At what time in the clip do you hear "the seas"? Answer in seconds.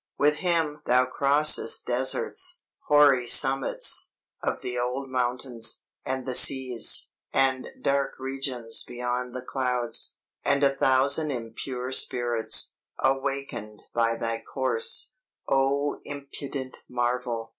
6.25-7.11